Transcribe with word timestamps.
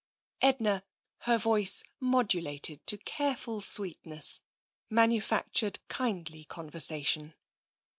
Edna, 0.41 0.83
her 1.27 1.37
voice 1.37 1.83
modulated 1.99 2.83
to 2.87 2.97
careful 2.97 3.61
sweetness, 3.61 4.41
manufactured 4.89 5.79
kindly 5.89 6.43
conversation. 6.45 7.35